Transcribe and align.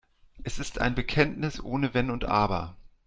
Es 0.41 0.57
ist 0.57 0.79
ein 0.81 0.95
Bekenntnis 0.95 1.61
ohne 1.63 1.93
Wenn 1.93 2.09
und 2.09 2.25
Aber. 2.25 2.75